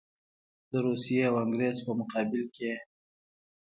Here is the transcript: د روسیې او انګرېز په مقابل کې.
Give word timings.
د 0.71 0.73
روسیې 0.85 1.21
او 1.29 1.35
انګرېز 1.43 1.77
په 1.85 1.91
مقابل 1.99 2.43
کې. 2.55 2.73